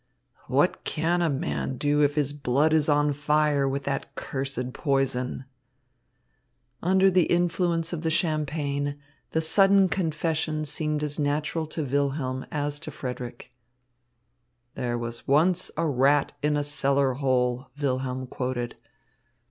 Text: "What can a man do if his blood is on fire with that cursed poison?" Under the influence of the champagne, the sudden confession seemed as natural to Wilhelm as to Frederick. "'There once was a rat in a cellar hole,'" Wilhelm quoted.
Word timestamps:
"What 0.47 0.83
can 0.83 1.21
a 1.21 1.29
man 1.29 1.77
do 1.77 2.01
if 2.01 2.15
his 2.15 2.33
blood 2.33 2.73
is 2.73 2.89
on 2.89 3.13
fire 3.13 3.69
with 3.69 3.83
that 3.83 4.15
cursed 4.15 4.73
poison?" 4.73 5.45
Under 6.81 7.11
the 7.11 7.25
influence 7.27 7.93
of 7.93 8.01
the 8.01 8.09
champagne, 8.09 8.97
the 9.29 9.41
sudden 9.41 9.89
confession 9.89 10.65
seemed 10.65 11.03
as 11.03 11.19
natural 11.19 11.67
to 11.67 11.83
Wilhelm 11.85 12.47
as 12.49 12.79
to 12.79 12.89
Frederick. 12.89 13.51
"'There 14.73 14.97
once 14.97 15.27
was 15.27 15.69
a 15.77 15.85
rat 15.85 16.31
in 16.41 16.57
a 16.57 16.63
cellar 16.63 17.13
hole,'" 17.13 17.69
Wilhelm 17.79 18.25
quoted. 18.25 18.77